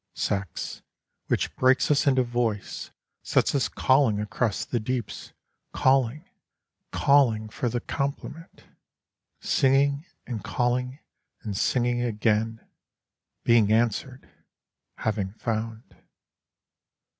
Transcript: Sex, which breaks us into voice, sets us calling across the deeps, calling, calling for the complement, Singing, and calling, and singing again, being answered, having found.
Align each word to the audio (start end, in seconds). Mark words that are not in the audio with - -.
Sex, 0.15 0.81
which 1.27 1.55
breaks 1.55 1.91
us 1.91 2.07
into 2.07 2.23
voice, 2.23 2.89
sets 3.21 3.53
us 3.53 3.69
calling 3.69 4.19
across 4.19 4.65
the 4.65 4.79
deeps, 4.79 5.31
calling, 5.73 6.25
calling 6.91 7.49
for 7.49 7.69
the 7.69 7.81
complement, 7.81 8.63
Singing, 9.41 10.07
and 10.25 10.43
calling, 10.43 10.97
and 11.43 11.55
singing 11.55 12.01
again, 12.01 12.67
being 13.43 13.71
answered, 13.71 14.27
having 14.95 15.33
found. 15.33 15.83